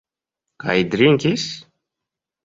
[0.63, 1.43] Kaj drinkis?